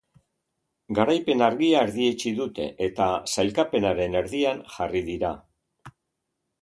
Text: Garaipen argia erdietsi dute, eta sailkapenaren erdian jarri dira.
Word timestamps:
Garaipen 0.99 1.43
argia 1.47 1.83
erdietsi 1.87 2.33
dute, 2.39 2.67
eta 2.87 3.09
sailkapenaren 3.35 4.19
erdian 4.23 4.65
jarri 4.77 5.03
dira. 5.11 5.33